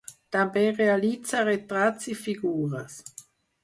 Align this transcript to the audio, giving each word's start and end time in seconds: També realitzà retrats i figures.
També 0.35 0.63
realitzà 0.71 1.45
retrats 1.51 2.11
i 2.17 2.19
figures. 2.27 3.01